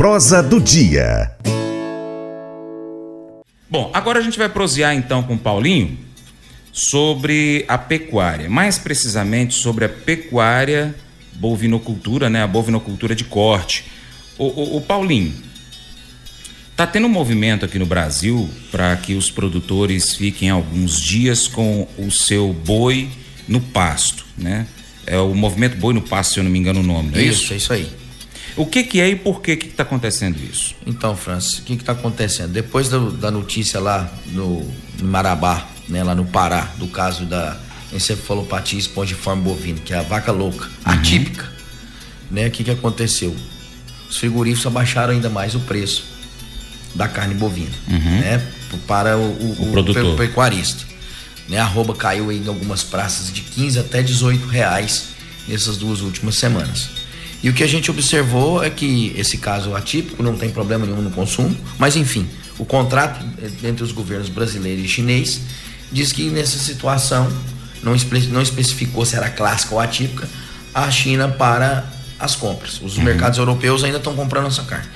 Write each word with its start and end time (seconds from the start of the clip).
prosa 0.00 0.42
do 0.42 0.58
dia. 0.58 1.30
Bom, 3.68 3.90
agora 3.92 4.18
a 4.18 4.22
gente 4.22 4.38
vai 4.38 4.48
prosear 4.48 4.94
então 4.94 5.22
com 5.22 5.34
o 5.34 5.38
Paulinho 5.38 5.98
sobre 6.72 7.66
a 7.68 7.76
pecuária, 7.76 8.48
mais 8.48 8.78
precisamente 8.78 9.52
sobre 9.52 9.84
a 9.84 9.90
pecuária 9.90 10.94
bovinocultura, 11.34 12.30
né, 12.30 12.42
a 12.42 12.46
bovinocultura 12.46 13.14
de 13.14 13.24
corte. 13.24 13.84
O, 14.38 14.46
o, 14.46 14.76
o 14.78 14.80
Paulinho, 14.80 15.34
tá 16.74 16.86
tendo 16.86 17.06
um 17.06 17.10
movimento 17.10 17.66
aqui 17.66 17.78
no 17.78 17.84
Brasil 17.84 18.48
para 18.70 18.96
que 18.96 19.12
os 19.12 19.30
produtores 19.30 20.14
fiquem 20.14 20.48
alguns 20.48 20.98
dias 20.98 21.46
com 21.46 21.86
o 21.98 22.10
seu 22.10 22.54
boi 22.54 23.10
no 23.46 23.60
pasto, 23.60 24.24
né? 24.38 24.66
É 25.06 25.18
o 25.18 25.34
movimento 25.34 25.76
boi 25.76 25.92
no 25.92 26.00
pasto, 26.00 26.32
se 26.32 26.40
eu 26.40 26.44
não 26.44 26.50
me 26.50 26.58
engano 26.58 26.80
o 26.80 26.82
nome, 26.82 27.10
não 27.10 27.18
é 27.18 27.22
isso? 27.24 27.42
Isso, 27.42 27.52
é 27.52 27.56
isso 27.58 27.72
aí. 27.74 27.99
O 28.60 28.66
que, 28.66 28.84
que 28.84 29.00
é 29.00 29.08
e 29.08 29.16
por 29.16 29.40
que 29.40 29.52
está 29.52 29.84
acontecendo 29.84 30.38
isso? 30.38 30.74
Então, 30.86 31.16
Francis, 31.16 31.60
o 31.60 31.62
que 31.62 31.72
está 31.72 31.92
acontecendo? 31.92 32.52
Depois 32.52 32.90
do, 32.90 33.10
da 33.10 33.30
notícia 33.30 33.80
lá 33.80 34.12
no, 34.26 34.70
no, 34.98 35.08
Marabá, 35.08 35.66
né, 35.88 36.04
lá 36.04 36.14
no 36.14 36.26
Pará, 36.26 36.70
do 36.76 36.86
caso 36.86 37.24
da 37.24 37.58
encefalopatia 37.90 38.78
espongiforme 38.78 39.42
bovina, 39.42 39.80
que 39.82 39.94
é 39.94 39.96
a 39.96 40.02
vaca 40.02 40.30
louca, 40.30 40.66
uhum. 40.66 40.92
atípica, 40.92 41.50
né? 42.30 42.48
O 42.48 42.50
que, 42.50 42.62
que 42.62 42.70
aconteceu? 42.70 43.34
Os 44.10 44.18
frigoríficos 44.18 44.66
abaixaram 44.66 45.14
ainda 45.14 45.30
mais 45.30 45.54
o 45.54 45.60
preço 45.60 46.04
da 46.94 47.08
carne 47.08 47.32
bovina, 47.32 47.72
uhum. 47.88 48.20
né? 48.20 48.46
Para 48.86 49.16
o, 49.16 49.22
o, 49.22 49.68
o, 49.68 49.72
produtor. 49.72 50.04
o 50.04 50.16
pecuarista. 50.18 50.84
Né? 51.48 51.58
A 51.58 51.62
arroba 51.62 51.94
caiu 51.94 52.30
em 52.30 52.46
algumas 52.46 52.82
praças 52.82 53.32
de 53.32 53.40
15 53.40 53.78
até 53.78 54.02
18 54.02 54.46
reais 54.48 55.06
nessas 55.48 55.78
duas 55.78 56.02
últimas 56.02 56.36
semanas. 56.36 56.99
E 57.42 57.48
o 57.48 57.54
que 57.54 57.62
a 57.62 57.66
gente 57.66 57.90
observou 57.90 58.62
é 58.62 58.68
que 58.68 59.14
esse 59.16 59.38
caso 59.38 59.74
atípico 59.74 60.22
não 60.22 60.36
tem 60.36 60.50
problema 60.50 60.84
nenhum 60.84 61.00
no 61.00 61.10
consumo, 61.10 61.56
mas 61.78 61.96
enfim, 61.96 62.28
o 62.58 62.64
contrato 62.64 63.24
entre 63.64 63.82
os 63.82 63.92
governos 63.92 64.28
brasileiro 64.28 64.80
e 64.80 64.86
chinês 64.88 65.40
diz 65.90 66.12
que 66.12 66.28
nessa 66.28 66.58
situação 66.58 67.30
não, 67.82 67.94
espe 67.94 68.20
não 68.28 68.42
especificou 68.42 69.04
se 69.06 69.16
era 69.16 69.30
clássica 69.30 69.74
ou 69.74 69.80
atípica 69.80 70.28
a 70.74 70.90
China 70.90 71.28
para 71.28 71.90
as 72.18 72.36
compras. 72.36 72.80
Os 72.82 72.98
uhum. 72.98 73.04
mercados 73.04 73.38
europeus 73.38 73.82
ainda 73.82 73.96
estão 73.96 74.14
comprando 74.14 74.46
essa 74.46 74.62
carne. 74.64 74.86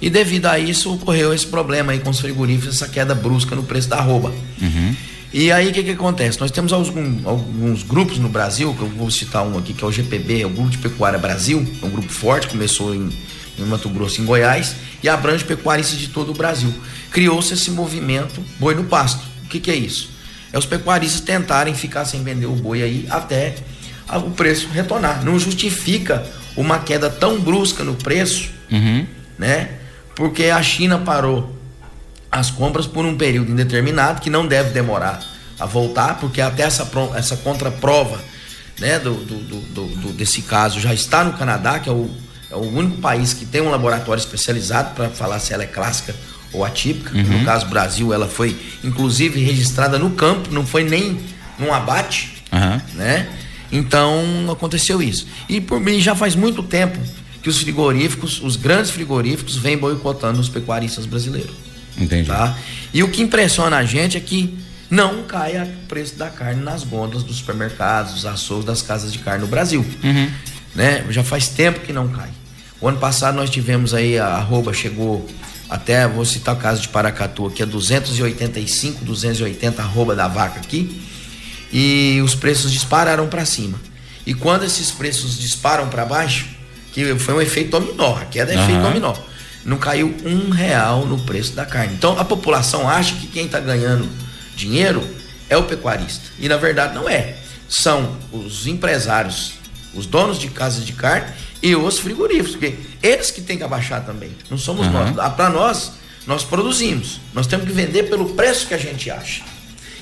E 0.00 0.08
devido 0.08 0.46
a 0.46 0.58
isso 0.58 0.94
ocorreu 0.94 1.34
esse 1.34 1.46
problema 1.46 1.90
aí 1.90 1.98
com 1.98 2.10
os 2.10 2.20
frigoríficos, 2.20 2.76
essa 2.76 2.88
queda 2.88 3.14
brusca 3.14 3.56
no 3.56 3.64
preço 3.64 3.88
da 3.88 3.96
arroba. 3.96 4.32
Uhum. 4.62 4.94
E 5.32 5.52
aí 5.52 5.68
o 5.68 5.72
que, 5.72 5.82
que 5.82 5.90
acontece? 5.90 6.40
Nós 6.40 6.50
temos 6.50 6.72
alguns, 6.72 7.26
alguns 7.26 7.82
grupos 7.82 8.18
no 8.18 8.28
Brasil, 8.28 8.74
que 8.74 8.80
eu 8.80 8.88
vou 8.88 9.10
citar 9.10 9.46
um 9.46 9.58
aqui, 9.58 9.74
que 9.74 9.84
é 9.84 9.86
o 9.86 9.92
GPB, 9.92 10.42
é 10.42 10.46
o 10.46 10.50
Grupo 10.50 10.70
de 10.70 10.78
Pecuária 10.78 11.18
Brasil, 11.18 11.66
é 11.82 11.86
um 11.86 11.90
grupo 11.90 12.10
forte, 12.10 12.48
começou 12.48 12.94
em, 12.94 13.10
em 13.58 13.62
Mato 13.64 13.90
Grosso, 13.90 14.22
em 14.22 14.24
Goiás, 14.24 14.74
e 15.02 15.08
abrange 15.08 15.44
pecuaristas 15.44 15.98
de 15.98 16.08
todo 16.08 16.30
o 16.30 16.34
Brasil. 16.34 16.72
Criou-se 17.10 17.52
esse 17.52 17.70
movimento 17.70 18.42
boi 18.58 18.74
no 18.74 18.84
pasto. 18.84 19.22
O 19.44 19.48
que, 19.48 19.60
que 19.60 19.70
é 19.70 19.76
isso? 19.76 20.10
É 20.50 20.58
os 20.58 20.64
pecuaristas 20.64 21.20
tentarem 21.20 21.74
ficar 21.74 22.06
sem 22.06 22.22
vender 22.22 22.46
o 22.46 22.54
boi 22.54 22.82
aí 22.82 23.06
até 23.10 23.54
o 24.16 24.30
preço 24.30 24.68
retornar. 24.68 25.22
Não 25.24 25.38
justifica 25.38 26.26
uma 26.56 26.78
queda 26.78 27.10
tão 27.10 27.38
brusca 27.38 27.84
no 27.84 27.94
preço, 27.94 28.50
uhum. 28.70 29.06
né? 29.38 29.72
Porque 30.16 30.44
a 30.44 30.62
China 30.62 30.98
parou 30.98 31.57
as 32.30 32.50
compras 32.50 32.86
por 32.86 33.04
um 33.04 33.16
período 33.16 33.52
indeterminado, 33.52 34.20
que 34.20 34.30
não 34.30 34.46
deve 34.46 34.70
demorar 34.70 35.22
a 35.58 35.66
voltar, 35.66 36.18
porque 36.20 36.40
até 36.40 36.62
essa, 36.62 36.88
essa 37.14 37.36
contraprova 37.38 38.20
né, 38.78 38.98
do, 38.98 39.14
do, 39.14 39.38
do, 39.40 39.86
do, 39.96 40.12
desse 40.12 40.42
caso 40.42 40.78
já 40.80 40.94
está 40.94 41.24
no 41.24 41.32
Canadá, 41.32 41.78
que 41.78 41.88
é 41.88 41.92
o, 41.92 42.10
é 42.50 42.54
o 42.54 42.60
único 42.60 42.98
país 42.98 43.34
que 43.34 43.44
tem 43.44 43.60
um 43.60 43.70
laboratório 43.70 44.20
especializado 44.20 44.94
para 44.94 45.08
falar 45.08 45.38
se 45.40 45.52
ela 45.52 45.64
é 45.64 45.66
clássica 45.66 46.14
ou 46.52 46.64
atípica. 46.64 47.16
Uhum. 47.16 47.40
No 47.40 47.44
caso 47.44 47.66
Brasil, 47.66 48.12
ela 48.12 48.28
foi 48.28 48.56
inclusive 48.84 49.42
registrada 49.42 49.98
no 49.98 50.10
campo, 50.10 50.52
não 50.52 50.64
foi 50.66 50.84
nem 50.84 51.20
num 51.58 51.72
abate, 51.72 52.42
uhum. 52.52 52.80
né? 52.94 53.28
Então 53.70 54.50
aconteceu 54.50 55.02
isso. 55.02 55.26
E 55.48 55.60
por 55.60 55.80
mim 55.80 56.00
já 56.00 56.14
faz 56.14 56.34
muito 56.34 56.62
tempo 56.62 56.98
que 57.42 57.48
os 57.48 57.58
frigoríficos, 57.58 58.40
os 58.42 58.56
grandes 58.56 58.90
frigoríficos, 58.90 59.56
vêm 59.56 59.76
boicotando 59.76 60.40
os 60.40 60.48
pecuaristas 60.48 61.04
brasileiros. 61.04 61.67
Entendi. 61.98 62.28
Tá? 62.28 62.56
E 62.92 63.02
o 63.02 63.08
que 63.08 63.22
impressiona 63.22 63.76
a 63.78 63.84
gente 63.84 64.16
é 64.16 64.20
que 64.20 64.58
não 64.90 65.22
cai 65.24 65.62
o 65.62 65.66
preço 65.86 66.16
da 66.16 66.30
carne 66.30 66.62
nas 66.62 66.82
gôndolas 66.82 67.22
dos 67.22 67.36
supermercados, 67.36 68.14
dos 68.14 68.26
açougues, 68.26 68.64
das 68.64 68.80
casas 68.82 69.12
de 69.12 69.18
carne 69.18 69.42
no 69.42 69.46
Brasil. 69.46 69.84
Uhum. 70.02 70.30
Né? 70.74 71.04
Já 71.10 71.22
faz 71.22 71.48
tempo 71.48 71.80
que 71.80 71.92
não 71.92 72.08
cai. 72.08 72.30
O 72.80 72.88
ano 72.88 72.98
passado 72.98 73.34
nós 73.34 73.50
tivemos 73.50 73.92
aí, 73.92 74.18
a 74.18 74.26
arroba 74.26 74.72
chegou 74.72 75.28
até, 75.68 76.06
vou 76.08 76.24
citar 76.24 76.54
o 76.54 76.58
caso 76.58 76.80
de 76.80 76.88
Paracatu, 76.88 77.50
que 77.50 77.62
é 77.62 77.66
285, 77.66 79.04
280 79.04 79.82
arroba 79.82 80.14
da 80.14 80.28
vaca 80.28 80.60
aqui, 80.60 81.02
e 81.70 82.20
os 82.24 82.34
preços 82.34 82.72
dispararam 82.72 83.26
para 83.26 83.44
cima. 83.44 83.78
E 84.24 84.32
quando 84.32 84.64
esses 84.64 84.90
preços 84.90 85.38
disparam 85.38 85.88
para 85.88 86.06
baixo, 86.06 86.46
que 86.92 87.14
foi 87.16 87.34
um 87.34 87.40
efeito 87.40 87.70
dominó, 87.78 88.16
a 88.16 88.24
queda 88.24 88.52
é 88.52 88.56
uhum. 88.56 88.62
efeito 88.62 88.82
dominó 88.82 89.27
não 89.68 89.76
caiu 89.76 90.16
um 90.24 90.48
real 90.48 91.04
no 91.04 91.18
preço 91.18 91.52
da 91.52 91.66
carne. 91.66 91.92
Então 91.92 92.18
a 92.18 92.24
população 92.24 92.88
acha 92.88 93.14
que 93.16 93.26
quem 93.26 93.44
está 93.44 93.60
ganhando 93.60 94.08
dinheiro 94.56 95.06
é 95.50 95.58
o 95.58 95.64
pecuarista. 95.64 96.24
E 96.38 96.48
na 96.48 96.56
verdade 96.56 96.94
não 96.94 97.06
é. 97.06 97.36
São 97.68 98.16
os 98.32 98.66
empresários, 98.66 99.56
os 99.94 100.06
donos 100.06 100.38
de 100.38 100.48
casas 100.48 100.86
de 100.86 100.94
carne 100.94 101.30
e 101.62 101.76
os 101.76 101.98
frigoríficos, 101.98 102.52
porque 102.52 102.76
eles 103.02 103.30
que 103.30 103.42
têm 103.42 103.58
que 103.58 103.62
abaixar 103.62 104.02
também. 104.06 104.30
Não 104.50 104.56
somos 104.56 104.86
uhum. 104.86 104.92
nós. 104.92 105.18
Ah, 105.18 105.28
Para 105.28 105.50
nós, 105.50 105.92
nós 106.26 106.44
produzimos. 106.44 107.20
Nós 107.34 107.46
temos 107.46 107.66
que 107.66 107.72
vender 107.72 108.04
pelo 108.04 108.30
preço 108.30 108.66
que 108.66 108.72
a 108.72 108.78
gente 108.78 109.10
acha. 109.10 109.42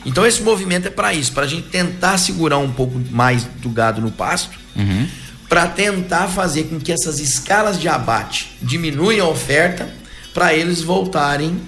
Então 0.05 0.25
esse 0.25 0.43
movimento 0.43 0.87
é 0.87 0.91
para 0.91 1.13
isso, 1.13 1.33
para 1.33 1.43
a 1.43 1.49
gente 1.49 1.67
tentar 1.71 2.19
segurar 2.19 2.59
um 2.59 2.71
pouco 2.71 3.03
mais 3.11 3.43
do 3.43 3.69
gado 3.69 4.01
no 4.01 4.13
pasto. 4.13 4.57
Uhum 4.77 5.09
para 5.49 5.67
tentar 5.69 6.29
fazer 6.29 6.65
com 6.65 6.79
que 6.79 6.93
essas 6.93 7.21
escalas 7.21 7.81
de 7.81 7.89
abate 7.89 8.57
diminuam 8.61 9.21
a 9.21 9.29
oferta 9.29 9.89
para 10.35 10.53
eles 10.53 10.83
voltarem 10.83 11.61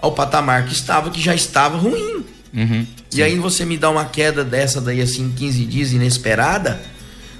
ao 0.00 0.12
patamar 0.12 0.66
que 0.66 0.72
estava, 0.72 1.10
que 1.10 1.20
já 1.20 1.34
estava 1.34 1.76
ruim. 1.76 2.24
Uhum, 2.54 2.86
e 3.12 3.22
aí 3.22 3.36
você 3.38 3.64
me 3.64 3.76
dá 3.76 3.90
uma 3.90 4.04
queda 4.04 4.44
dessa 4.44 4.80
daí 4.80 5.00
assim 5.00 5.24
em 5.24 5.30
15 5.30 5.64
dias 5.64 5.92
inesperada, 5.92 6.80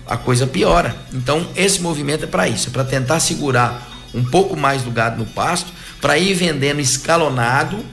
a 0.06 0.16
coisa 0.16 0.46
piora. 0.46 0.96
Então 1.12 1.48
esse 1.54 1.80
movimento 1.80 2.24
é 2.24 2.26
para 2.26 2.48
isso, 2.48 2.68
é 2.68 2.72
para 2.72 2.84
tentar 2.84 3.20
segurar 3.20 3.88
um 4.14 4.24
pouco 4.24 4.56
mais 4.56 4.82
do 4.82 4.90
gado 4.90 5.18
no 5.18 5.26
pasto, 5.26 5.72
para 6.00 6.18
ir 6.18 6.34
vendendo 6.34 6.80
escalonado 6.80 7.84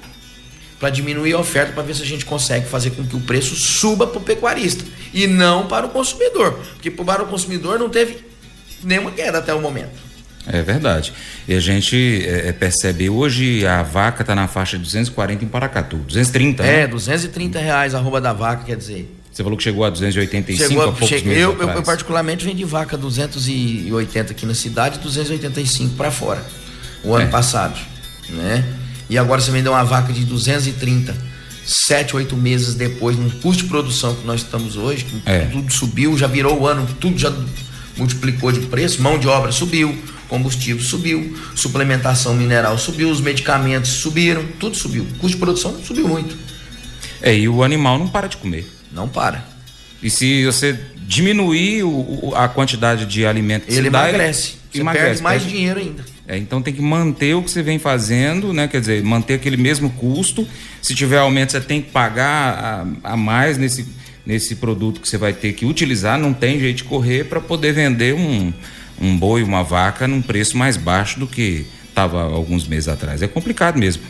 para 0.80 0.90
diminuir 0.90 1.34
a 1.34 1.40
oferta, 1.40 1.74
para 1.74 1.84
ver 1.84 1.96
se 1.96 2.03
a 2.03 2.06
gente 2.06 2.25
consegue 2.25 2.68
fazer 2.68 2.91
com 2.91 3.06
que 3.06 3.16
o 3.16 3.22
preço 3.22 3.56
suba 3.56 4.06
para 4.06 4.19
o 4.19 4.22
pecuarista 4.22 4.84
e 5.13 5.25
não 5.28 5.68
para 5.68 5.86
o 5.86 5.90
consumidor, 5.90 6.59
porque 6.74 6.91
para 6.91 7.24
o 7.24 7.28
consumidor 7.28 7.80
não 7.80 7.90
teve 7.90 8.18
nenhuma 8.84 9.12
queda 9.12 9.38
até 9.38 9.53
o 9.53 9.62
momento. 9.62 10.06
É 10.47 10.62
verdade. 10.62 11.12
E 11.47 11.56
a 11.56 11.59
gente 11.59 12.24
é, 12.24 12.50
é 12.50 12.52
percebe 12.52 13.09
hoje 13.09 13.66
a 13.66 13.81
vaca 13.81 14.22
está 14.22 14.35
na 14.35 14.47
faixa 14.47 14.78
de 14.78 14.84
240 14.84 15.44
em 15.44 15.47
Paracatu, 15.47 15.97
230. 15.97 16.64
É, 16.64 16.81
né? 16.81 16.88
230 16.88 17.58
reais 17.59 17.96
a 17.96 17.97
arroba 17.97 18.22
da 18.22 18.31
vaca, 18.31 18.64
quer 18.64 18.75
dizer. 18.78 19.12
Você 19.31 19.44
falou 19.44 19.58
que 19.58 19.64
chegou 19.64 19.84
a 19.84 19.90
285 19.90 20.69
chegou 20.69 20.84
a, 20.84 20.88
poucos 20.91 21.09
cheguei, 21.09 21.34
meses 21.34 21.44
eu, 21.44 21.59
eu, 21.59 21.69
eu, 21.69 21.84
particularmente 21.84 22.46
vendi 22.46 22.64
vaca 22.64 22.96
280 22.96 24.31
aqui 24.31 24.46
na 24.46 24.53
cidade, 24.53 25.00
285 25.00 25.96
para 25.96 26.09
fora 26.09 26.41
o 27.03 27.14
ano 27.14 27.28
é. 27.28 27.30
passado, 27.30 27.78
né? 28.30 28.64
E 29.10 29.18
agora 29.18 29.42
você 29.42 29.52
vendeu 29.52 29.72
uma 29.72 29.84
vaca 29.84 30.12
de 30.12 30.26
230, 30.26 31.16
7, 31.66 32.16
8 32.16 32.36
meses 32.36 32.76
depois, 32.76 33.18
num 33.18 33.30
custo 33.30 33.64
de 33.64 33.70
produção 33.70 34.16
que 34.16 34.26
nós 34.26 34.42
estamos 34.42 34.76
hoje, 34.76 35.06
é. 35.26 35.46
tudo 35.46 35.72
subiu, 35.72 36.18
já 36.18 36.28
virou 36.28 36.60
o 36.60 36.68
ano, 36.68 36.88
tudo 37.00 37.18
já 37.18 37.34
multiplicou 37.98 38.52
de 38.52 38.62
preço, 38.62 39.02
mão 39.02 39.18
de 39.18 39.28
obra 39.28 39.52
subiu, 39.52 39.98
combustível 40.28 40.84
subiu, 40.84 41.38
suplementação 41.56 42.34
mineral 42.34 42.78
subiu, 42.78 43.09
os 43.09 43.22
medicamentos 43.22 43.91
subiram, 43.91 44.46
tudo 44.59 44.76
subiu. 44.76 45.03
O 45.03 45.20
custo 45.20 45.29
de 45.29 45.38
produção 45.38 45.84
subiu 45.84 46.08
muito. 46.08 46.35
É, 47.22 47.35
e 47.35 47.47
o 47.47 47.64
animal 47.64 47.97
não 47.97 48.08
para 48.08 48.28
de 48.28 48.38
comer. 48.38 48.70
Não 48.91 49.08
para. 49.08 49.46
E 50.02 50.09
se 50.09 50.46
você 50.46 50.79
diminuir 50.97 51.84
o, 51.84 52.34
a 52.35 52.47
quantidade 52.47 53.06
de 53.06 53.26
alimento 53.26 53.66
que 53.66 53.74
ele 53.74 53.90
dá, 53.90 54.09
emagrece. 54.09 54.50
Ele 54.50 54.59
você 54.72 54.79
emagrece, 54.82 55.06
perde 55.08 55.24
mais 55.24 55.41
perde... 55.41 55.58
dinheiro 55.58 55.79
ainda. 55.79 56.15
É, 56.28 56.38
então 56.38 56.62
tem 56.62 56.74
que 56.74 56.82
manter 56.82 57.36
o 57.36 57.44
que 57.44 57.52
você 57.52 57.62
vem 57.62 57.78
fazendo, 57.78 58.52
né? 58.52 58.68
Quer 58.68 58.80
dizer, 58.80 59.04
manter 59.04 59.36
aquele 59.36 59.58
mesmo 59.58 59.92
custo. 59.92 60.48
Se 60.82 60.96
tiver 60.96 61.20
aumento, 61.20 61.52
você 61.52 61.62
tem 61.62 61.82
que 61.82 61.92
pagar 61.92 62.88
a, 63.04 63.12
a 63.14 63.18
mais 63.18 63.58
nesse, 63.58 63.86
nesse 64.26 64.56
produto 64.56 65.00
que 65.00 65.08
você 65.08 65.18
vai 65.18 65.34
ter 65.34 65.54
que 65.54 65.66
utilizar. 65.66 66.18
Não 66.18 66.34
tem 66.34 66.60
jeito 66.60 66.78
de 66.78 66.84
correr 66.84 67.26
para 67.26 67.40
poder 67.40 67.74
vender 67.74 68.16
um, 68.16 68.52
um 69.00 69.16
boi, 69.16 69.44
uma 69.44 69.64
vaca 69.64 70.08
num 70.08 70.22
preço 70.22 70.58
mais 70.58 70.78
baixo 70.78 71.20
do 71.20 71.28
que 71.28 71.66
estava 71.88 72.24
alguns 72.24 72.68
meses 72.68 72.88
atrás. 72.88 73.22
É 73.22 73.28
complicado 73.28 73.78
mesmo. 73.78 74.02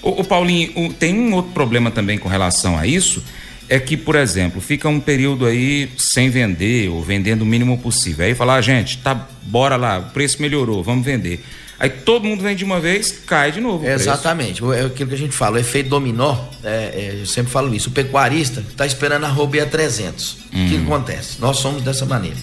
O, 0.00 0.20
o 0.20 0.24
Paulinho, 0.24 0.70
o, 0.76 0.92
tem 0.92 1.18
um 1.18 1.34
outro 1.34 1.52
problema 1.52 1.90
também 1.90 2.18
com 2.18 2.28
relação 2.28 2.78
a 2.78 2.86
isso, 2.86 3.22
é 3.68 3.80
que, 3.80 3.96
por 3.96 4.14
exemplo, 4.14 4.60
fica 4.60 4.88
um 4.88 5.00
período 5.00 5.46
aí 5.46 5.90
sem 5.96 6.30
vender 6.30 6.88
ou 6.88 7.02
vendendo 7.02 7.42
o 7.42 7.46
mínimo 7.46 7.78
possível. 7.78 8.26
Aí 8.26 8.34
fala, 8.34 8.56
ah, 8.56 8.60
gente, 8.60 8.98
tá, 8.98 9.28
bora 9.42 9.76
lá, 9.76 9.98
o 9.98 10.10
preço 10.10 10.40
melhorou, 10.40 10.82
vamos 10.82 11.04
vender. 11.04 11.42
Aí 11.78 11.90
todo 11.90 12.24
mundo 12.24 12.42
vem 12.42 12.54
de 12.54 12.64
uma 12.64 12.78
vez, 12.78 13.10
cai 13.26 13.50
de 13.50 13.60
novo. 13.60 13.86
Exatamente. 13.86 14.62
É 14.74 14.84
aquilo 14.84 15.08
que 15.08 15.14
a 15.14 15.18
gente 15.18 15.34
fala, 15.34 15.56
o 15.56 15.58
efeito 15.58 15.88
dominó, 15.88 16.36
é, 16.62 16.68
é, 16.68 17.18
eu 17.20 17.26
sempre 17.26 17.50
falo 17.52 17.74
isso. 17.74 17.88
O 17.88 17.92
pecuarista 17.92 18.60
está 18.60 18.86
esperando 18.86 19.24
a 19.24 19.28
rouba 19.28 19.62
a 19.62 19.66
300. 19.66 20.32
O 20.32 20.36
que 20.50 20.76
uhum. 20.76 20.84
acontece? 20.84 21.40
Nós 21.40 21.58
somos 21.58 21.82
dessa 21.82 22.06
maneira. 22.06 22.36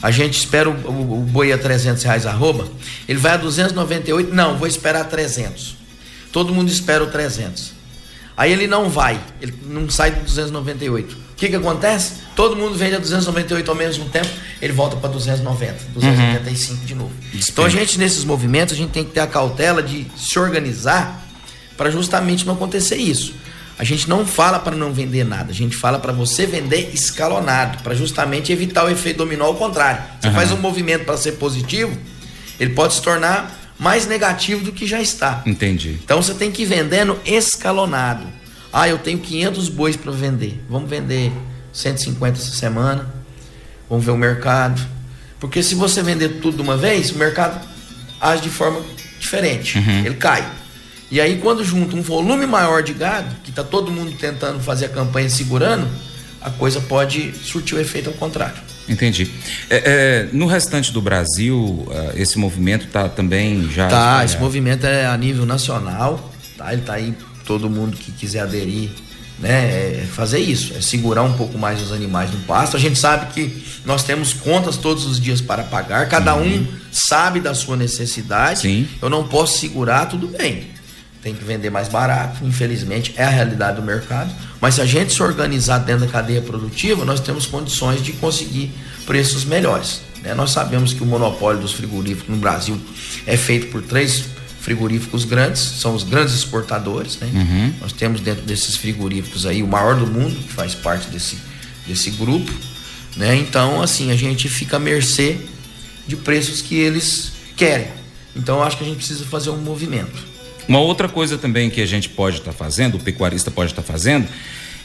A 0.00 0.10
gente 0.10 0.38
espera 0.38 0.70
o, 0.70 0.72
o, 0.72 1.20
o 1.20 1.22
boi 1.22 1.52
a 1.52 1.58
300 1.58 2.02
reais 2.02 2.26
arroba, 2.26 2.68
ele 3.08 3.18
vai 3.18 3.32
a 3.32 3.36
298, 3.36 4.32
não, 4.32 4.56
vou 4.56 4.68
esperar 4.68 5.04
300. 5.04 5.76
Todo 6.30 6.54
mundo 6.54 6.70
espera 6.70 7.02
o 7.02 7.08
300. 7.08 7.72
Aí 8.36 8.52
ele 8.52 8.66
não 8.66 8.90
vai, 8.90 9.18
ele 9.40 9.54
não 9.64 9.88
sai 9.88 10.10
do 10.10 10.20
298. 10.20 11.25
O 11.36 11.38
que 11.38 11.50
que 11.50 11.56
acontece? 11.56 12.14
Todo 12.34 12.56
mundo 12.56 12.78
vende 12.78 12.94
a 12.94 12.98
298 12.98 13.70
ao 13.70 13.76
mesmo 13.76 14.06
tempo, 14.06 14.28
ele 14.60 14.72
volta 14.72 14.96
para 14.96 15.10
290, 15.10 15.84
285 15.92 16.80
uhum. 16.80 16.86
de 16.86 16.94
novo. 16.94 17.12
Então 17.34 17.62
a 17.66 17.68
gente 17.68 17.98
nesses 17.98 18.24
movimentos, 18.24 18.72
a 18.72 18.76
gente 18.76 18.90
tem 18.90 19.04
que 19.04 19.10
ter 19.10 19.20
a 19.20 19.26
cautela 19.26 19.82
de 19.82 20.06
se 20.16 20.38
organizar 20.38 21.22
para 21.76 21.90
justamente 21.90 22.46
não 22.46 22.54
acontecer 22.54 22.96
isso. 22.96 23.34
A 23.78 23.84
gente 23.84 24.08
não 24.08 24.24
fala 24.24 24.58
para 24.58 24.74
não 24.74 24.94
vender 24.94 25.24
nada, 25.24 25.50
a 25.50 25.54
gente 25.54 25.76
fala 25.76 25.98
para 25.98 26.10
você 26.10 26.46
vender 26.46 26.90
escalonado, 26.94 27.82
para 27.82 27.94
justamente 27.94 28.50
evitar 28.50 28.86
o 28.86 28.88
efeito 28.88 29.18
dominó 29.18 29.44
ao 29.44 29.56
contrário. 29.56 30.02
Você 30.18 30.28
uhum. 30.28 30.34
faz 30.34 30.52
um 30.52 30.56
movimento 30.56 31.04
para 31.04 31.18
ser 31.18 31.32
positivo, 31.32 31.94
ele 32.58 32.70
pode 32.70 32.94
se 32.94 33.02
tornar 33.02 33.74
mais 33.78 34.06
negativo 34.06 34.64
do 34.64 34.72
que 34.72 34.86
já 34.86 35.02
está. 35.02 35.42
Entendi. 35.44 35.98
Então 36.02 36.22
você 36.22 36.32
tem 36.32 36.50
que 36.50 36.62
ir 36.62 36.64
vendendo 36.64 37.20
escalonado. 37.26 38.26
Ah, 38.78 38.86
eu 38.86 38.98
tenho 38.98 39.18
500 39.18 39.70
bois 39.70 39.96
para 39.96 40.12
vender. 40.12 40.62
Vamos 40.68 40.90
vender 40.90 41.32
150 41.72 42.38
essa 42.38 42.50
semana. 42.50 43.08
Vamos 43.88 44.04
ver 44.04 44.10
o 44.10 44.18
mercado. 44.18 44.86
Porque 45.40 45.62
se 45.62 45.74
você 45.74 46.02
vender 46.02 46.40
tudo 46.42 46.56
de 46.56 46.62
uma 46.62 46.76
vez, 46.76 47.10
o 47.10 47.16
mercado 47.16 47.58
age 48.20 48.42
de 48.42 48.50
forma 48.50 48.82
diferente. 49.18 49.78
Uhum. 49.78 50.04
Ele 50.04 50.16
cai. 50.16 50.46
E 51.10 51.18
aí, 51.18 51.38
quando 51.38 51.64
junta 51.64 51.96
um 51.96 52.02
volume 52.02 52.44
maior 52.46 52.82
de 52.82 52.92
gado, 52.92 53.34
que 53.42 53.48
está 53.48 53.64
todo 53.64 53.90
mundo 53.90 54.12
tentando 54.18 54.60
fazer 54.60 54.84
a 54.84 54.88
campanha 54.90 55.30
segurando, 55.30 55.88
a 56.42 56.50
coisa 56.50 56.78
pode 56.78 57.32
surtir 57.32 57.78
o 57.78 57.80
efeito 57.80 58.10
ao 58.10 58.14
contrário. 58.16 58.60
Entendi. 58.86 59.30
É, 59.70 59.76
é, 59.86 60.28
no 60.34 60.44
restante 60.44 60.92
do 60.92 61.00
Brasil, 61.00 61.56
uh, 61.56 62.12
esse 62.14 62.38
movimento 62.38 62.84
está 62.84 63.08
também 63.08 63.70
já. 63.70 63.88
Tá, 63.88 64.22
esse 64.22 64.36
movimento 64.36 64.84
é 64.84 65.06
a 65.06 65.16
nível 65.16 65.46
nacional, 65.46 66.30
tá? 66.58 66.74
Ele 66.74 66.82
está 66.82 66.92
aí, 66.92 67.14
todo 67.46 67.70
mundo 67.70 67.96
que 67.96 68.12
quiser 68.12 68.40
aderir, 68.40 68.90
né? 69.38 70.00
É 70.00 70.06
fazer 70.12 70.38
isso, 70.38 70.74
é 70.76 70.80
segurar 70.80 71.22
um 71.22 71.34
pouco 71.34 71.58
mais 71.58 71.80
os 71.80 71.92
animais 71.92 72.30
no 72.30 72.38
pasto. 72.40 72.76
A 72.76 72.80
gente 72.80 72.98
sabe 72.98 73.32
que 73.32 73.64
nós 73.84 74.02
temos 74.02 74.32
contas 74.32 74.76
todos 74.76 75.06
os 75.06 75.20
dias 75.20 75.40
para 75.40 75.62
pagar, 75.62 76.08
cada 76.08 76.34
uhum. 76.34 76.46
um 76.46 76.66
sabe 76.90 77.40
da 77.40 77.54
sua 77.54 77.76
necessidade. 77.76 78.60
Sim. 78.60 78.88
Eu 79.00 79.08
não 79.08 79.26
posso 79.28 79.58
segurar, 79.58 80.06
tudo 80.06 80.28
bem 80.28 80.76
tem 81.26 81.34
que 81.34 81.42
vender 81.42 81.70
mais 81.70 81.88
barato, 81.88 82.44
infelizmente 82.44 83.12
é 83.16 83.24
a 83.24 83.28
realidade 83.28 83.80
do 83.80 83.82
mercado. 83.82 84.32
Mas 84.60 84.76
se 84.76 84.80
a 84.80 84.86
gente 84.86 85.12
se 85.12 85.20
organizar 85.20 85.78
dentro 85.78 86.06
da 86.06 86.12
cadeia 86.12 86.40
produtiva, 86.40 87.04
nós 87.04 87.18
temos 87.18 87.46
condições 87.46 88.00
de 88.00 88.12
conseguir 88.12 88.70
preços 89.04 89.44
melhores. 89.44 90.02
Né? 90.22 90.34
Nós 90.34 90.52
sabemos 90.52 90.92
que 90.92 91.02
o 91.02 91.06
monopólio 91.06 91.60
dos 91.60 91.72
frigoríficos 91.72 92.28
no 92.28 92.36
Brasil 92.36 92.80
é 93.26 93.36
feito 93.36 93.72
por 93.72 93.82
três 93.82 94.26
frigoríficos 94.66 95.24
grandes, 95.24 95.60
são 95.62 95.94
os 95.94 96.02
grandes 96.02 96.34
exportadores. 96.34 97.20
Né? 97.20 97.30
Uhum. 97.32 97.74
Nós 97.82 97.92
temos 97.92 98.20
dentro 98.20 98.42
desses 98.42 98.76
frigoríficos 98.76 99.46
aí 99.46 99.62
o 99.62 99.66
maior 99.66 99.94
do 99.94 100.08
mundo, 100.08 100.34
que 100.34 100.52
faz 100.52 100.74
parte 100.74 101.08
desse, 101.08 101.38
desse 101.86 102.10
grupo. 102.10 102.52
Né? 103.14 103.36
Então, 103.36 103.80
assim, 103.80 104.10
a 104.10 104.16
gente 104.16 104.48
fica 104.48 104.74
à 104.76 104.80
mercê 104.80 105.38
de 106.04 106.16
preços 106.16 106.62
que 106.62 106.74
eles 106.74 107.30
querem. 107.56 107.86
Então, 108.34 108.56
eu 108.56 108.64
acho 108.64 108.76
que 108.76 108.82
a 108.82 108.86
gente 108.88 108.96
precisa 108.96 109.24
fazer 109.24 109.50
um 109.50 109.56
movimento. 109.58 110.18
Uma 110.66 110.80
outra 110.80 111.08
coisa 111.08 111.38
também 111.38 111.70
que 111.70 111.80
a 111.80 111.86
gente 111.86 112.08
pode 112.08 112.38
estar 112.38 112.50
tá 112.50 112.58
fazendo, 112.58 112.96
o 112.96 113.00
pecuarista 113.00 113.52
pode 113.52 113.70
estar 113.70 113.82
tá 113.82 113.86
fazendo, 113.86 114.26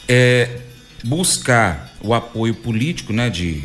é 0.06 0.60
buscar 1.02 1.92
o 2.00 2.14
apoio 2.14 2.54
político, 2.54 3.12
né, 3.12 3.28
de 3.28 3.64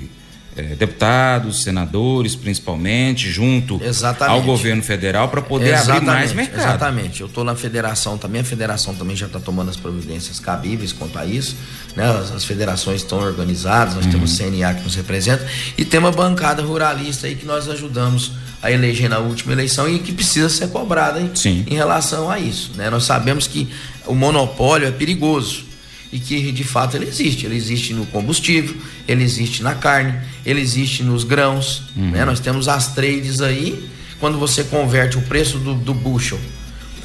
é, 0.57 0.75
deputados, 0.75 1.61
senadores, 1.61 2.35
principalmente, 2.35 3.29
junto 3.29 3.79
exatamente. 3.83 4.35
ao 4.35 4.41
governo 4.41 4.81
federal 4.81 5.29
para 5.29 5.41
poder 5.41 5.73
exatamente, 5.73 5.97
abrir 5.97 6.05
mais 6.05 6.33
mercado. 6.33 6.59
Exatamente. 6.59 7.21
Eu 7.21 7.27
estou 7.27 7.43
na 7.43 7.55
federação 7.55 8.17
também, 8.17 8.41
a 8.41 8.43
federação 8.43 8.95
também 8.95 9.15
já 9.15 9.27
está 9.27 9.39
tomando 9.39 9.69
as 9.69 9.77
providências 9.77 10.39
cabíveis 10.39 10.91
quanto 10.91 11.19
a 11.19 11.25
isso. 11.25 11.55
Né? 11.95 12.09
As, 12.09 12.31
as 12.31 12.43
federações 12.43 13.01
estão 13.01 13.19
organizadas, 13.19 13.93
nós 13.93 14.05
uhum. 14.05 14.11
temos 14.11 14.33
o 14.33 14.37
CNA 14.37 14.73
que 14.73 14.83
nos 14.83 14.95
representa 14.95 15.45
e 15.77 15.85
tem 15.85 15.99
uma 15.99 16.11
bancada 16.11 16.63
ruralista 16.63 17.27
aí 17.27 17.35
que 17.35 17.45
nós 17.45 17.69
ajudamos 17.69 18.31
a 18.61 18.71
eleger 18.71 19.07
na 19.07 19.19
última 19.19 19.53
eleição 19.53 19.87
e 19.87 19.99
que 19.99 20.11
precisa 20.11 20.49
ser 20.49 20.69
cobrada 20.69 21.19
em, 21.21 21.31
em 21.45 21.75
relação 21.75 22.31
a 22.31 22.39
isso. 22.39 22.71
Né? 22.75 22.89
Nós 22.89 23.03
sabemos 23.03 23.45
que 23.45 23.69
o 24.07 24.15
monopólio 24.15 24.87
é 24.87 24.91
perigoso 24.91 25.67
e 26.11 26.19
que 26.19 26.51
de 26.51 26.63
fato 26.63 26.95
ele 26.95 27.05
existe. 27.07 27.45
Ele 27.45 27.55
existe 27.55 27.93
no 27.93 28.05
combustível, 28.05 28.75
ele 29.07 29.23
existe 29.23 29.61
na 29.61 29.75
carne, 29.75 30.17
ele 30.45 30.61
existe 30.61 31.03
nos 31.03 31.23
grãos. 31.23 31.83
Uhum. 31.95 32.11
Né? 32.11 32.25
Nós 32.25 32.39
temos 32.39 32.67
as 32.67 32.93
trades 32.93 33.41
aí, 33.41 33.89
quando 34.19 34.37
você 34.37 34.63
converte 34.63 35.17
o 35.17 35.21
preço 35.23 35.57
do, 35.57 35.75
do 35.75 35.93
bushel, 35.93 36.39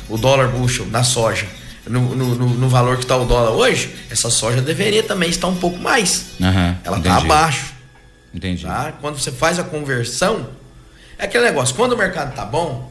o 0.08 0.16
dólar 0.16 0.48
bushel 0.48 0.86
na 0.86 1.02
soja, 1.02 1.46
no, 1.86 2.14
no, 2.14 2.34
no 2.34 2.68
valor 2.68 2.96
que 2.96 3.02
está 3.02 3.16
o 3.16 3.24
dólar 3.24 3.50
hoje, 3.50 3.92
essa 4.08 4.30
soja 4.30 4.60
deveria 4.60 5.02
também 5.02 5.28
estar 5.30 5.48
um 5.48 5.56
pouco 5.56 5.78
mais. 5.78 6.26
Uhum, 6.38 6.76
Ela 6.84 6.98
está 6.98 7.16
abaixo. 7.16 7.72
Entendi. 8.32 8.64
Tá? 8.64 8.92
Quando 9.00 9.18
você 9.18 9.32
faz 9.32 9.58
a 9.58 9.64
conversão, 9.64 10.48
é 11.18 11.24
aquele 11.24 11.44
negócio, 11.44 11.74
quando 11.74 11.92
o 11.92 11.98
mercado 11.98 12.34
tá 12.34 12.44
bom, 12.44 12.90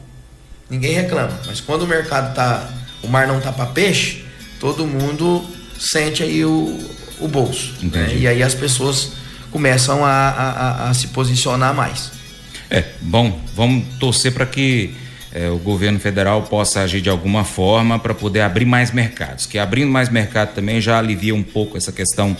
ninguém 0.68 0.92
reclama. 0.92 1.40
Mas 1.46 1.60
quando 1.60 1.82
o 1.82 1.86
mercado 1.86 2.34
tá. 2.34 2.68
O 3.02 3.08
mar 3.08 3.26
não 3.26 3.40
tá 3.40 3.50
para 3.50 3.66
peixe, 3.66 4.24
todo 4.60 4.86
mundo 4.86 5.44
sente 5.90 6.22
aí 6.22 6.44
o, 6.44 6.78
o 7.18 7.28
bolso. 7.28 7.74
Né? 7.82 8.16
E 8.18 8.28
aí 8.28 8.42
as 8.42 8.54
pessoas 8.54 9.12
começam 9.50 10.04
a, 10.04 10.10
a, 10.10 10.90
a, 10.90 10.94
se 10.94 11.08
posicionar 11.08 11.74
mais. 11.74 12.12
É, 12.70 12.84
bom, 13.00 13.38
vamos 13.54 13.84
torcer 13.98 14.32
para 14.32 14.46
que 14.46 14.94
é, 15.32 15.48
o 15.50 15.58
governo 15.58 15.98
federal 15.98 16.42
possa 16.42 16.80
agir 16.80 17.00
de 17.00 17.10
alguma 17.10 17.44
forma 17.44 17.98
para 17.98 18.14
poder 18.14 18.40
abrir 18.40 18.64
mais 18.64 18.90
mercados. 18.90 19.44
Que 19.44 19.58
abrindo 19.58 19.90
mais 19.90 20.08
mercado 20.08 20.54
também 20.54 20.80
já 20.80 20.98
alivia 20.98 21.34
um 21.34 21.42
pouco 21.42 21.76
essa 21.76 21.92
questão 21.92 22.36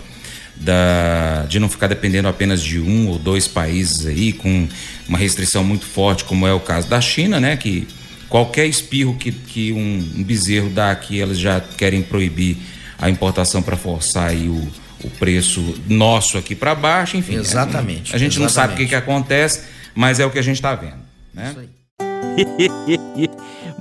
da, 0.57 1.45
de 1.49 1.59
não 1.59 1.69
ficar 1.69 1.89
dependendo 1.89 2.29
apenas 2.29 2.63
de 2.63 2.79
um 2.79 3.09
ou 3.09 3.19
dois 3.19 3.49
países 3.49 4.07
aí, 4.07 4.33
com 4.33 4.69
uma 5.09 5.19
restrição 5.19 5.65
muito 5.65 5.85
forte, 5.85 6.25
como 6.25 6.47
é 6.47 6.53
o 6.53 6.61
caso 6.61 6.89
da 6.89 7.01
China, 7.01 7.41
né? 7.41 7.57
Que 7.57 7.87
qualquer 8.29 8.67
espirro 8.67 9.15
que, 9.17 9.33
que 9.33 9.73
um, 9.73 10.13
um 10.17 10.23
bezerro 10.23 10.71
dá 10.71 10.91
aqui, 10.91 11.21
elas 11.21 11.39
já 11.39 11.61
querem 11.61 12.03
proibir 12.03 12.57
a 13.03 13.11
importação 13.11 13.61
para 13.61 13.77
forçar 13.77 14.29
aí 14.29 14.49
o, 14.49 14.69
o 15.05 15.11
preço 15.19 15.75
nosso 15.89 16.39
aqui 16.39 16.55
para 16.55 16.73
baixo, 16.73 17.17
enfim. 17.17 17.35
Exatamente. 17.35 18.15
A, 18.15 18.19
gente 18.19 18.37
exatamente. 18.37 18.39
não 18.39 18.49
sabe 18.49 18.75
o 18.75 18.77
que, 18.77 18.87
que 18.87 18.95
acontece, 18.95 19.65
mas 19.93 20.21
é 20.21 20.25
o 20.25 20.31
que 20.31 20.39
a 20.39 20.43
gente 20.43 20.57
está 20.57 20.73
vendo. 20.77 21.03
Né? 21.35 21.51
Isso 21.51 21.59
aí. 21.59 23.29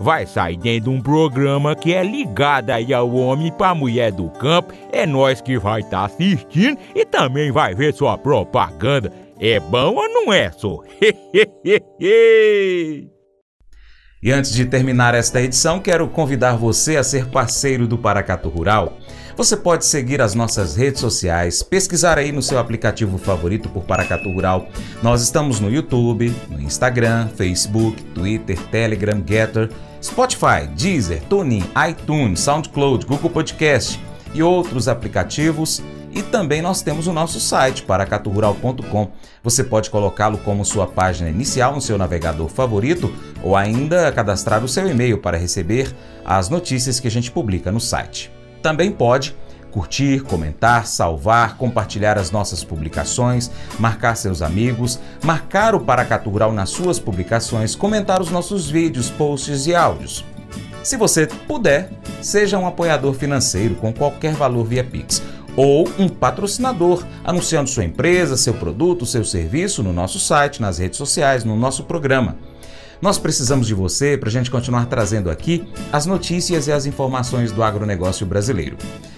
vai 0.00 0.26
sair 0.26 0.56
dentro 0.56 0.90
de 0.90 0.96
um 0.96 1.00
programa 1.00 1.74
que 1.74 1.92
é 1.92 2.02
ligado 2.02 2.70
aí 2.70 2.94
ao 2.94 3.12
homem 3.14 3.52
para 3.52 3.74
mulher 3.74 4.12
do 4.12 4.30
campo. 4.30 4.72
É 4.92 5.06
nós 5.06 5.40
que 5.40 5.58
vai 5.58 5.80
estar 5.80 6.00
tá 6.00 6.04
assistindo 6.06 6.78
e 6.94 7.04
também 7.04 7.50
vai 7.50 7.74
ver 7.74 7.92
sua 7.92 8.16
propaganda. 8.16 9.12
É 9.40 9.60
bom 9.60 9.94
ou 9.94 10.08
não 10.08 10.32
é, 10.32 10.50
só? 10.50 10.78
E 14.20 14.32
antes 14.32 14.52
de 14.52 14.66
terminar 14.66 15.14
esta 15.14 15.40
edição, 15.40 15.78
quero 15.78 16.08
convidar 16.08 16.56
você 16.56 16.96
a 16.96 17.04
ser 17.04 17.26
parceiro 17.26 17.86
do 17.86 17.96
Paracato 17.96 18.48
Rural. 18.48 18.98
Você 19.38 19.56
pode 19.56 19.86
seguir 19.86 20.20
as 20.20 20.34
nossas 20.34 20.74
redes 20.74 21.00
sociais, 21.00 21.62
pesquisar 21.62 22.18
aí 22.18 22.32
no 22.32 22.42
seu 22.42 22.58
aplicativo 22.58 23.16
favorito 23.18 23.68
por 23.68 23.84
Paracato 23.84 24.28
Rural. 24.28 24.66
Nós 25.00 25.22
estamos 25.22 25.60
no 25.60 25.70
YouTube, 25.70 26.34
no 26.50 26.60
Instagram, 26.60 27.28
Facebook, 27.28 28.02
Twitter, 28.06 28.58
Telegram, 28.66 29.22
Getter, 29.24 29.70
Spotify, 30.02 30.66
Deezer, 30.76 31.22
TuneIn, 31.28 31.62
iTunes, 31.88 32.40
SoundCloud, 32.40 33.06
Google 33.06 33.30
Podcast 33.30 34.02
e 34.34 34.42
outros 34.42 34.88
aplicativos 34.88 35.80
E 36.10 36.20
também 36.20 36.60
nós 36.60 36.82
temos 36.82 37.06
o 37.06 37.12
nosso 37.12 37.38
site, 37.38 37.84
paracaturural.com. 37.84 39.12
Você 39.44 39.62
pode 39.62 39.88
colocá-lo 39.88 40.38
como 40.38 40.64
sua 40.64 40.88
página 40.88 41.30
inicial 41.30 41.76
no 41.76 41.80
seu 41.80 41.96
navegador 41.96 42.48
favorito 42.48 43.14
ou 43.40 43.54
ainda 43.54 44.10
cadastrar 44.10 44.64
o 44.64 44.68
seu 44.68 44.88
e-mail 44.88 45.18
para 45.18 45.38
receber 45.38 45.94
as 46.24 46.48
notícias 46.48 46.98
que 46.98 47.06
a 47.06 47.10
gente 47.10 47.30
publica 47.30 47.70
no 47.70 47.78
site. 47.78 48.36
Também 48.68 48.92
pode 48.92 49.34
curtir, 49.70 50.20
comentar, 50.20 50.86
salvar, 50.86 51.56
compartilhar 51.56 52.18
as 52.18 52.30
nossas 52.30 52.62
publicações, 52.62 53.50
marcar 53.78 54.14
seus 54.14 54.42
amigos, 54.42 55.00
marcar 55.24 55.74
o 55.74 55.80
Paracatu 55.80 56.28
Rural 56.28 56.52
nas 56.52 56.68
suas 56.68 56.98
publicações, 56.98 57.74
comentar 57.74 58.20
os 58.20 58.30
nossos 58.30 58.68
vídeos, 58.68 59.08
posts 59.08 59.66
e 59.66 59.74
áudios. 59.74 60.22
Se 60.82 60.98
você 60.98 61.26
puder, 61.26 61.88
seja 62.20 62.58
um 62.58 62.66
apoiador 62.66 63.14
financeiro 63.14 63.74
com 63.76 63.90
qualquer 63.90 64.34
valor 64.34 64.64
via 64.64 64.84
Pix 64.84 65.22
ou 65.56 65.88
um 65.98 66.10
patrocinador, 66.10 67.06
anunciando 67.24 67.70
sua 67.70 67.86
empresa, 67.86 68.36
seu 68.36 68.52
produto, 68.52 69.06
seu 69.06 69.24
serviço 69.24 69.82
no 69.82 69.94
nosso 69.94 70.20
site, 70.20 70.60
nas 70.60 70.76
redes 70.76 70.98
sociais, 70.98 71.42
no 71.42 71.56
nosso 71.56 71.84
programa. 71.84 72.36
Nós 73.00 73.18
precisamos 73.18 73.66
de 73.66 73.74
você 73.74 74.16
para 74.16 74.28
a 74.28 74.32
gente 74.32 74.50
continuar 74.50 74.86
trazendo 74.86 75.30
aqui 75.30 75.66
as 75.92 76.04
notícias 76.04 76.66
e 76.66 76.72
as 76.72 76.86
informações 76.86 77.52
do 77.52 77.62
agronegócio 77.62 78.26
brasileiro. 78.26 78.76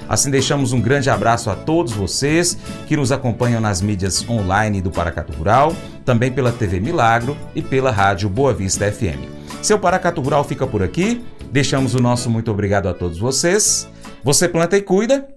Assim, 0.09 0.31
deixamos 0.31 0.73
um 0.73 0.81
grande 0.81 1.09
abraço 1.09 1.49
a 1.51 1.55
todos 1.55 1.93
vocês 1.93 2.59
que 2.87 2.97
nos 2.97 3.13
acompanham 3.13 3.61
nas 3.61 3.81
mídias 3.81 4.29
online 4.29 4.83
do 4.83 4.91
Paracatu 4.91 5.33
Rural, 5.33 5.75
também 6.05 6.31
pela 6.33 6.53
TV 6.53 6.81
Milagro 6.81 7.37
e 7.55 7.63
pela 7.63 7.91
Rádio 7.91 8.29
Boa 8.29 8.53
Vista 8.53 8.91
FM. 8.91 9.25
Seu 9.63 9.79
Paracatu 9.79 10.21
Rural 10.21 10.43
fica 10.43 10.67
por 10.67 10.83
aqui. 10.83 11.25
Deixamos 11.53 11.95
o 11.95 12.01
nosso 12.01 12.29
muito 12.29 12.51
obrigado 12.51 12.89
a 12.89 12.95
todos 12.95 13.19
vocês. 13.19 13.89
Você 14.25 14.49
planta 14.49 14.77
e 14.77 14.83
cuida. 14.83 15.29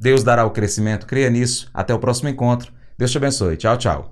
Deus 0.00 0.24
dará 0.24 0.44
o 0.44 0.50
crescimento, 0.50 1.06
creia 1.06 1.30
nisso. 1.30 1.68
Até 1.72 1.94
o 1.94 1.98
próximo 1.98 2.28
encontro. 2.28 2.72
Deus 2.98 3.10
te 3.10 3.18
abençoe. 3.18 3.56
Tchau, 3.56 3.76
tchau. 3.76 4.11